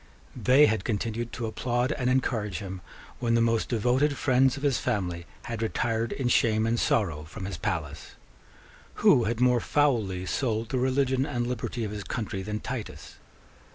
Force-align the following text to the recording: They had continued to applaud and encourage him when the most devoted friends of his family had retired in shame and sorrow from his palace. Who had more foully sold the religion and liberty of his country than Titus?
They 0.35 0.65
had 0.65 0.83
continued 0.83 1.31
to 1.33 1.45
applaud 1.45 1.91
and 1.91 2.09
encourage 2.09 2.57
him 2.57 2.81
when 3.19 3.35
the 3.35 3.39
most 3.39 3.69
devoted 3.69 4.17
friends 4.17 4.57
of 4.57 4.63
his 4.63 4.79
family 4.79 5.27
had 5.43 5.61
retired 5.61 6.11
in 6.11 6.27
shame 6.27 6.65
and 6.65 6.79
sorrow 6.79 7.21
from 7.25 7.45
his 7.45 7.57
palace. 7.57 8.15
Who 9.05 9.25
had 9.25 9.39
more 9.39 9.59
foully 9.59 10.25
sold 10.25 10.69
the 10.69 10.79
religion 10.79 11.23
and 11.27 11.45
liberty 11.45 11.83
of 11.83 11.91
his 11.91 12.03
country 12.03 12.41
than 12.41 12.61
Titus? 12.61 13.17